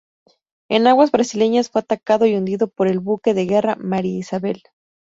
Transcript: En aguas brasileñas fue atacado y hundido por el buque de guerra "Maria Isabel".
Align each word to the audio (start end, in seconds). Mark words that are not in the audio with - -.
En 0.67 0.87
aguas 0.87 1.11
brasileñas 1.11 1.69
fue 1.69 1.81
atacado 1.81 2.25
y 2.25 2.33
hundido 2.33 2.67
por 2.69 2.87
el 2.87 2.97
buque 2.97 3.35
de 3.35 3.45
guerra 3.45 3.75
"Maria 3.79 4.17
Isabel". 4.17 4.63